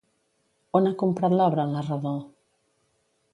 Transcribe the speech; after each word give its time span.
On 0.79 0.89
ha 0.89 0.93
comprat 1.03 1.35
l'obra 1.35 1.67
el 1.69 1.75
narrador? 1.77 2.17